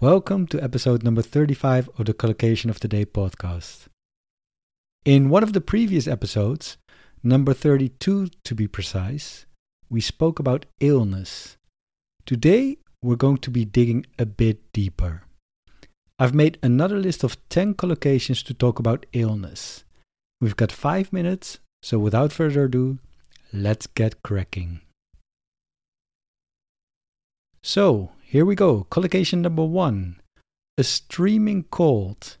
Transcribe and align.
Welcome 0.00 0.46
to 0.46 0.64
episode 0.64 1.02
number 1.02 1.20
35 1.20 1.90
of 1.98 2.06
the 2.06 2.14
Collocation 2.14 2.70
of 2.70 2.80
the 2.80 2.88
Day 2.88 3.04
podcast. 3.04 3.88
In 5.04 5.28
one 5.28 5.42
of 5.42 5.52
the 5.52 5.60
previous 5.60 6.06
episodes, 6.06 6.78
number 7.22 7.52
32 7.52 8.28
to 8.44 8.54
be 8.54 8.66
precise, 8.66 9.44
we 9.90 10.00
spoke 10.00 10.38
about 10.38 10.64
illness. 10.80 11.58
Today, 12.24 12.78
we're 13.02 13.16
going 13.16 13.36
to 13.44 13.50
be 13.50 13.66
digging 13.66 14.06
a 14.18 14.24
bit 14.24 14.72
deeper. 14.72 15.24
I've 16.18 16.34
made 16.34 16.56
another 16.62 16.96
list 16.96 17.22
of 17.22 17.36
10 17.50 17.74
collocations 17.74 18.42
to 18.44 18.54
talk 18.54 18.78
about 18.78 19.04
illness. 19.12 19.84
We've 20.40 20.56
got 20.56 20.72
5 20.72 21.12
minutes, 21.12 21.58
so 21.82 21.98
without 21.98 22.32
further 22.32 22.64
ado, 22.64 23.00
let's 23.52 23.86
get 23.86 24.22
cracking. 24.22 24.80
So, 27.62 28.12
here 28.30 28.44
we 28.44 28.54
go. 28.54 28.84
Collocation 28.90 29.42
number 29.42 29.64
one 29.64 30.20
a 30.78 30.84
streaming 30.84 31.64
cold. 31.64 32.36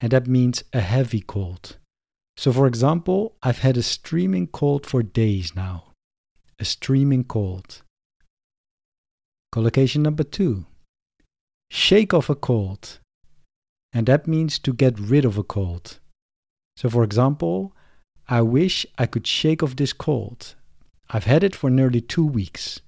And 0.00 0.10
that 0.10 0.26
means 0.26 0.64
a 0.72 0.80
heavy 0.80 1.20
cold. 1.20 1.76
So, 2.38 2.50
for 2.50 2.66
example, 2.66 3.36
I've 3.42 3.58
had 3.58 3.76
a 3.76 3.82
streaming 3.82 4.46
cold 4.46 4.86
for 4.86 5.02
days 5.02 5.54
now. 5.54 5.92
A 6.58 6.64
streaming 6.64 7.24
cold. 7.24 7.82
Collocation 9.52 10.02
number 10.02 10.24
two 10.24 10.64
shake 11.70 12.14
off 12.14 12.30
a 12.30 12.34
cold. 12.34 12.98
And 13.92 14.06
that 14.06 14.26
means 14.26 14.58
to 14.60 14.72
get 14.72 14.98
rid 14.98 15.26
of 15.26 15.36
a 15.36 15.44
cold. 15.44 15.98
So, 16.78 16.88
for 16.88 17.04
example, 17.04 17.76
I 18.30 18.40
wish 18.40 18.86
I 18.96 19.04
could 19.04 19.26
shake 19.26 19.62
off 19.62 19.76
this 19.76 19.92
cold. 19.92 20.54
I've 21.10 21.26
had 21.26 21.44
it 21.44 21.54
for 21.54 21.68
nearly 21.68 22.00
two 22.00 22.24
weeks. 22.24 22.80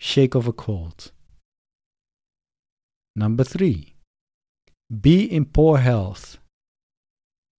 Shake 0.00 0.34
off 0.34 0.46
a 0.46 0.54
cold. 0.54 1.12
Number 3.18 3.42
three, 3.42 3.94
be 4.88 5.24
in 5.24 5.44
poor 5.44 5.78
health. 5.78 6.38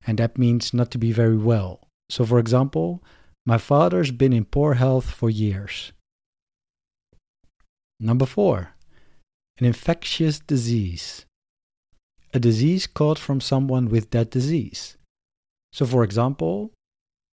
And 0.08 0.18
that 0.18 0.38
means 0.38 0.74
not 0.74 0.90
to 0.92 0.98
be 0.98 1.12
very 1.12 1.36
well. 1.36 1.90
So, 2.10 2.26
for 2.26 2.40
example, 2.40 3.04
my 3.46 3.58
father's 3.58 4.12
been 4.12 4.32
in 4.32 4.46
poor 4.46 4.76
health 4.76 5.12
for 5.12 5.30
years. 5.30 5.92
Number 8.00 8.26
four, 8.26 8.70
an 9.58 9.66
infectious 9.66 10.40
disease. 10.40 11.26
A 12.34 12.40
disease 12.40 12.88
caught 12.88 13.20
from 13.20 13.42
someone 13.42 13.90
with 13.90 14.12
that 14.12 14.32
disease. 14.32 14.96
So, 15.73 15.86
for 15.86 16.06
example, 16.06 16.72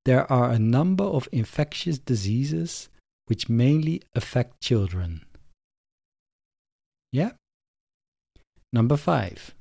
there 0.05 0.31
are 0.33 0.51
a 0.51 0.59
number 0.59 1.05
of 1.05 1.29
infectious 1.31 1.99
diseases 2.01 2.89
which 3.27 3.49
mainly 3.49 4.03
affect 4.17 4.61
children. 4.61 5.25
Yeah? 7.13 7.31
Number 8.77 8.99
five, 8.99 9.55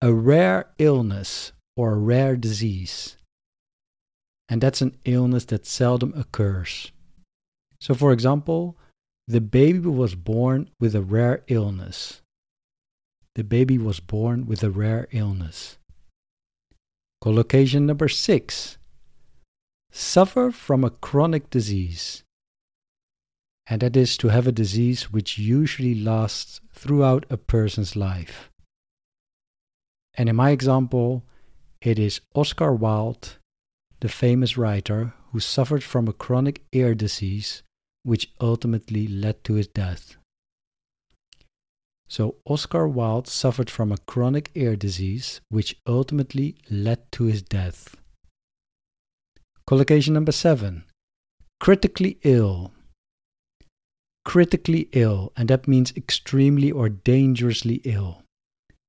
a 0.00 0.10
rare 0.10 0.70
illness 0.78 1.52
or 1.76 1.92
a 1.92 1.98
rare 1.98 2.34
disease. 2.34 3.18
And 4.48 4.62
that's 4.62 4.80
an 4.80 4.96
illness 5.04 5.44
that 5.52 5.66
seldom 5.66 6.14
occurs. 6.16 6.90
So, 7.78 7.92
for 7.92 8.10
example, 8.10 8.78
the 9.26 9.42
baby 9.42 9.80
was 9.80 10.14
born 10.14 10.70
with 10.80 10.94
a 10.94 11.02
rare 11.02 11.42
illness. 11.48 12.22
The 13.34 13.44
baby 13.44 13.76
was 13.76 14.00
born 14.00 14.46
with 14.46 14.62
a 14.62 14.70
rare 14.70 15.08
illness. 15.10 15.76
Collocation 17.20 17.84
number 17.84 18.08
six 18.08 18.78
suffer 19.92 20.50
from 20.50 20.84
a 20.84 20.96
chronic 21.06 21.50
disease. 21.50 22.24
And 23.68 23.82
that 23.82 23.96
is 23.96 24.16
to 24.18 24.28
have 24.28 24.46
a 24.46 24.52
disease 24.52 25.12
which 25.12 25.38
usually 25.38 25.94
lasts 25.94 26.60
throughout 26.72 27.26
a 27.28 27.36
person's 27.36 27.96
life. 27.96 28.50
And 30.14 30.28
in 30.28 30.36
my 30.36 30.50
example, 30.50 31.24
it 31.80 31.98
is 31.98 32.20
Oscar 32.34 32.72
Wilde, 32.74 33.36
the 34.00 34.08
famous 34.08 34.56
writer 34.56 35.12
who 35.32 35.40
suffered 35.40 35.84
from 35.84 36.08
a 36.08 36.12
chronic 36.12 36.62
ear 36.72 36.94
disease 36.94 37.62
which 38.04 38.32
ultimately 38.40 39.06
led 39.06 39.44
to 39.44 39.54
his 39.54 39.66
death. 39.68 40.16
So, 42.08 42.36
Oscar 42.46 42.88
Wilde 42.88 43.28
suffered 43.28 43.68
from 43.68 43.92
a 43.92 43.98
chronic 43.98 44.50
ear 44.54 44.76
disease 44.76 45.42
which 45.50 45.76
ultimately 45.86 46.56
led 46.70 47.12
to 47.12 47.24
his 47.24 47.42
death. 47.42 47.94
Collocation 49.66 50.14
number 50.14 50.32
seven 50.32 50.84
critically 51.60 52.18
ill 52.22 52.72
critically 54.28 54.90
ill, 54.92 55.32
and 55.38 55.48
that 55.48 55.66
means 55.66 55.96
extremely 55.96 56.70
or 56.70 56.90
dangerously 56.90 57.80
ill. 57.84 58.22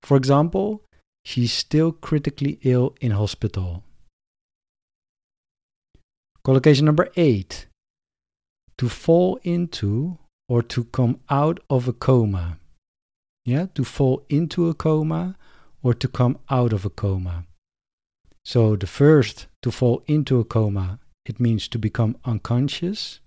For 0.04 0.18
example, 0.18 0.84
she's 1.24 1.54
still 1.54 1.94
critically 1.94 2.60
ill 2.64 2.94
in 3.00 3.12
hospital. 3.12 3.86
Collocation 6.44 6.86
number 6.86 7.08
eight 7.16 7.68
to 8.78 8.90
fall 8.90 9.40
into 9.44 10.18
or 10.50 10.62
to 10.62 10.84
come 10.84 11.22
out 11.30 11.62
of 11.70 11.88
a 11.88 11.94
coma. 11.94 12.60
Yeah, 13.46 13.68
to 13.76 13.86
fall 13.86 14.26
into 14.28 14.68
a 14.68 14.74
coma 14.74 15.38
or 15.82 15.94
to 15.94 16.08
come 16.10 16.38
out 16.50 16.74
of 16.74 16.84
a 16.84 16.90
coma. 16.90 17.46
So 18.44 18.76
the 18.76 18.88
first, 18.88 19.48
to 19.62 19.72
fall 19.72 20.04
into 20.06 20.42
a 20.42 20.44
coma, 20.44 21.00
it 21.26 21.40
means 21.40 21.70
to 21.70 21.80
become 21.80 22.18
unconscious. 22.26 23.22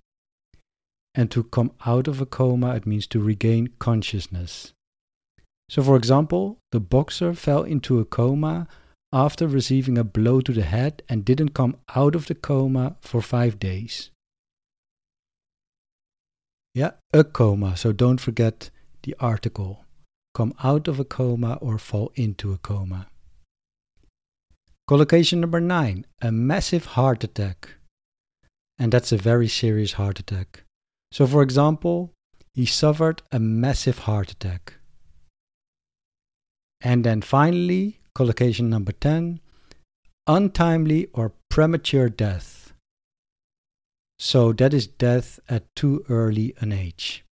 And 1.14 1.30
to 1.30 1.44
come 1.44 1.72
out 1.84 2.08
of 2.08 2.20
a 2.20 2.26
coma, 2.26 2.74
it 2.74 2.86
means 2.86 3.06
to 3.08 3.20
regain 3.20 3.68
consciousness. 3.78 4.72
So, 5.68 5.82
for 5.82 5.96
example, 5.96 6.58
the 6.70 6.80
boxer 6.80 7.34
fell 7.34 7.62
into 7.62 7.98
a 8.00 8.04
coma 8.04 8.68
after 9.12 9.46
receiving 9.46 9.98
a 9.98 10.04
blow 10.04 10.40
to 10.40 10.52
the 10.52 10.62
head 10.62 11.02
and 11.08 11.24
didn't 11.24 11.50
come 11.50 11.76
out 11.94 12.14
of 12.14 12.26
the 12.26 12.34
coma 12.34 12.96
for 13.00 13.20
five 13.20 13.58
days. 13.58 14.10
Yeah, 16.74 16.92
a 17.12 17.22
coma, 17.24 17.76
so 17.76 17.92
don't 17.92 18.20
forget 18.20 18.70
the 19.02 19.14
article. 19.20 19.84
Come 20.34 20.54
out 20.64 20.88
of 20.88 20.98
a 20.98 21.04
coma 21.04 21.58
or 21.60 21.78
fall 21.78 22.10
into 22.14 22.52
a 22.52 22.58
coma. 22.58 23.06
Collocation 24.88 25.40
number 25.40 25.60
nine 25.60 26.06
a 26.20 26.32
massive 26.32 26.86
heart 26.96 27.22
attack. 27.22 27.74
And 28.78 28.92
that's 28.92 29.12
a 29.12 29.16
very 29.16 29.48
serious 29.48 29.92
heart 29.92 30.18
attack. 30.18 30.64
So, 31.12 31.26
for 31.26 31.42
example, 31.42 32.14
he 32.54 32.64
suffered 32.64 33.20
a 33.30 33.38
massive 33.38 33.98
heart 34.00 34.32
attack. 34.32 34.74
And 36.80 37.04
then 37.04 37.20
finally, 37.20 38.00
collocation 38.14 38.70
number 38.70 38.92
10 38.92 39.40
untimely 40.26 41.08
or 41.12 41.34
premature 41.50 42.08
death. 42.08 42.72
So, 44.18 44.54
that 44.54 44.72
is 44.72 44.86
death 44.86 45.38
at 45.50 45.64
too 45.76 46.04
early 46.08 46.54
an 46.60 46.72
age. 46.72 47.24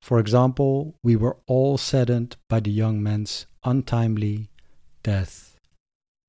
For 0.00 0.18
example, 0.18 0.94
we 1.02 1.16
were 1.16 1.36
all 1.46 1.76
saddened 1.76 2.36
by 2.48 2.60
the 2.60 2.70
young 2.70 3.02
man's 3.02 3.46
untimely 3.62 4.48
death, 5.02 5.58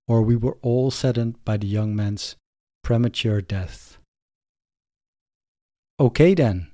or 0.07 0.21
we 0.21 0.35
were 0.35 0.57
all 0.61 0.91
saddened 0.91 1.35
by 1.45 1.57
the 1.57 1.67
young 1.67 1.95
man's 1.95 2.35
premature 2.83 3.39
death. 3.39 3.99
Okay, 5.99 6.35
then. 6.35 6.67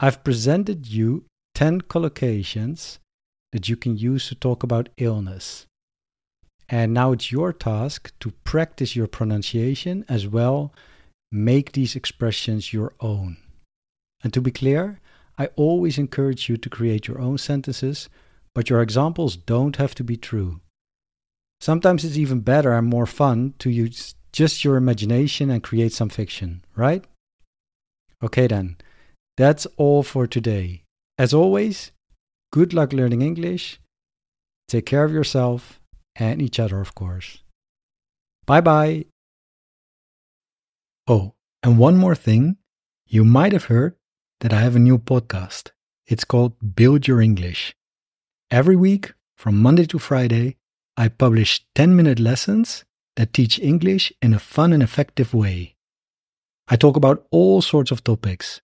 I've 0.00 0.24
presented 0.24 0.88
you 0.88 1.26
10 1.54 1.82
collocations 1.82 2.98
that 3.52 3.68
you 3.68 3.76
can 3.76 3.96
use 3.96 4.28
to 4.28 4.34
talk 4.34 4.64
about 4.64 4.88
illness. 4.96 5.66
And 6.68 6.92
now 6.92 7.12
it's 7.12 7.30
your 7.30 7.52
task 7.52 8.12
to 8.20 8.32
practice 8.44 8.96
your 8.96 9.06
pronunciation 9.06 10.04
as 10.08 10.26
well, 10.26 10.74
make 11.30 11.72
these 11.72 11.94
expressions 11.94 12.72
your 12.72 12.94
own. 13.00 13.36
And 14.24 14.32
to 14.34 14.40
be 14.40 14.50
clear, 14.50 15.00
I 15.38 15.46
always 15.54 15.98
encourage 15.98 16.48
you 16.48 16.56
to 16.56 16.68
create 16.68 17.06
your 17.06 17.20
own 17.20 17.38
sentences, 17.38 18.08
but 18.56 18.68
your 18.68 18.82
examples 18.82 19.36
don't 19.36 19.76
have 19.76 19.94
to 19.94 20.04
be 20.04 20.16
true. 20.16 20.60
Sometimes 21.60 22.04
it's 22.04 22.16
even 22.16 22.40
better 22.40 22.72
and 22.72 22.88
more 22.88 23.06
fun 23.06 23.54
to 23.60 23.70
use 23.70 24.16
just 24.32 24.64
your 24.64 24.76
imagination 24.76 25.48
and 25.48 25.62
create 25.62 25.92
some 25.92 26.08
fiction, 26.08 26.64
right? 26.74 27.04
Okay, 28.22 28.46
then. 28.46 28.76
That's 29.36 29.66
all 29.76 30.02
for 30.02 30.26
today. 30.26 30.82
As 31.16 31.32
always, 31.32 31.92
good 32.52 32.74
luck 32.74 32.92
learning 32.92 33.22
English. 33.22 33.80
Take 34.66 34.86
care 34.86 35.04
of 35.04 35.12
yourself 35.12 35.80
and 36.16 36.42
each 36.42 36.58
other, 36.58 36.80
of 36.80 36.94
course. 36.94 37.42
Bye 38.46 38.60
bye. 38.60 39.04
Oh, 41.06 41.34
and 41.62 41.78
one 41.78 41.96
more 41.96 42.14
thing. 42.14 42.56
You 43.06 43.24
might 43.24 43.52
have 43.52 43.66
heard 43.66 43.94
that 44.40 44.52
I 44.52 44.60
have 44.60 44.76
a 44.76 44.80
new 44.80 44.98
podcast. 44.98 45.70
It's 46.06 46.24
called 46.24 46.54
Build 46.74 47.06
Your 47.06 47.20
English. 47.20 47.74
Every 48.50 48.76
week, 48.76 49.12
from 49.36 49.62
Monday 49.62 49.86
to 49.86 49.98
Friday, 49.98 50.56
I 50.96 51.08
publish 51.08 51.64
10 51.74 51.94
minute 51.94 52.18
lessons 52.18 52.84
that 53.16 53.32
teach 53.32 53.58
English 53.58 54.12
in 54.20 54.34
a 54.34 54.38
fun 54.38 54.72
and 54.72 54.82
effective 54.82 55.32
way. 55.32 55.76
I 56.70 56.76
talk 56.76 56.96
about 56.96 57.26
all 57.30 57.62
sorts 57.62 57.90
of 57.90 58.04
topics, 58.04 58.60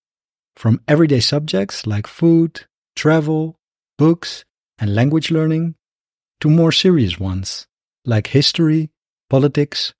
from 0.56 0.80
everyday 0.86 1.20
subjects 1.20 1.86
like 1.86 2.06
food, 2.06 2.66
travel, 2.94 3.58
books, 3.96 4.44
and 4.78 4.94
language 4.94 5.30
learning, 5.30 5.74
to 6.40 6.50
more 6.50 6.72
serious 6.72 7.18
ones 7.18 7.66
like 8.04 8.26
history, 8.26 8.90
politics, 9.30 9.94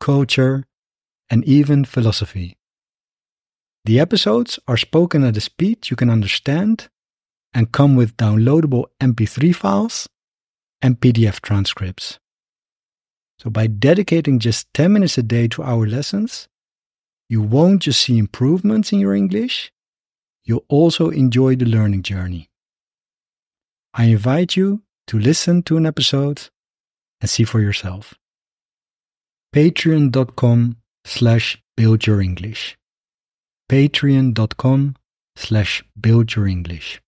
culture, 0.00 0.64
and 1.28 1.44
even 1.44 1.84
philosophy. 1.84 2.56
The 3.84 4.00
episodes 4.00 4.58
are 4.66 4.78
spoken 4.78 5.24
at 5.24 5.36
a 5.36 5.40
speed 5.40 5.90
you 5.90 5.96
can 5.96 6.08
understand 6.08 6.88
and 7.52 7.72
come 7.72 7.96
with 7.96 8.16
downloadable 8.16 8.86
MP3 9.00 9.54
files 9.54 10.08
and 10.80 10.98
PDF 10.98 11.40
transcripts. 11.40 12.18
So, 13.38 13.50
by 13.50 13.66
dedicating 13.66 14.38
just 14.38 14.72
10 14.74 14.92
minutes 14.92 15.18
a 15.18 15.22
day 15.22 15.48
to 15.48 15.62
our 15.62 15.86
lessons, 15.86 16.48
you 17.30 17.40
won't 17.40 17.82
just 17.82 18.02
see 18.02 18.18
improvements 18.18 18.92
in 18.92 18.98
your 18.98 19.14
English, 19.14 19.70
you'll 20.44 20.64
also 20.68 21.10
enjoy 21.10 21.54
the 21.54 21.64
learning 21.64 22.02
journey. 22.02 22.50
I 23.94 24.06
invite 24.06 24.56
you 24.56 24.82
to 25.06 25.18
listen 25.18 25.62
to 25.62 25.76
an 25.76 25.86
episode 25.86 26.48
and 27.20 27.30
see 27.30 27.44
for 27.44 27.60
yourself. 27.60 28.14
Patreon.com 29.54 30.76
slash 31.04 31.62
build 31.76 32.04
your 32.04 32.20
English. 32.20 32.76
Patreon.com 33.68 34.96
slash 35.36 35.84
build 36.00 36.34
your 36.34 36.48
English. 36.48 37.00